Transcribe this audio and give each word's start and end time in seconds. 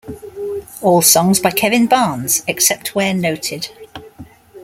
All 0.81 1.03
songs 1.03 1.39
by 1.39 1.51
Kevin 1.51 1.85
Barnes 1.85 2.41
except 2.47 2.95
where 2.95 3.13
noted. 3.13 3.69